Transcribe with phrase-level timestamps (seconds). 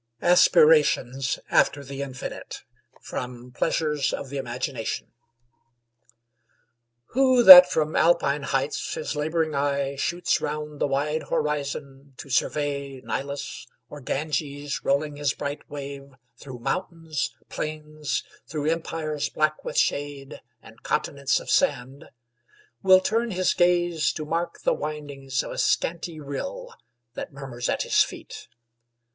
[0.23, 2.63] ASPIRATIONS AFTER THE INFINITE
[3.01, 5.11] From (Pleasures of the Imagination)
[7.09, 13.01] Who that, from Alpine heights, his laboring eye Shoots round the wide horizon, to survey
[13.01, 20.41] Nilus or Ganges rolling his bright wave Thro' mountains, plains, thro' empires black with shade,
[20.63, 22.09] And continents of sand,
[22.81, 26.73] will turn his gaze To mark the windings of a scanty rill
[27.13, 28.47] That murmurs at his feet?